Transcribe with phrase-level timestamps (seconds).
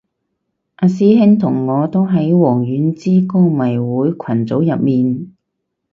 [0.77, 5.33] 阿師兄同我都喺王菀之歌迷會群組入面